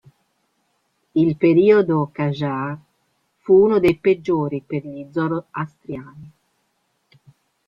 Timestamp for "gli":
4.83-5.07